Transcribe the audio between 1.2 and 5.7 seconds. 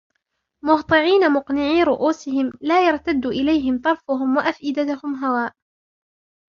مقنعي رءوسهم لا يرتد إليهم طرفهم وأفئدتهم هواء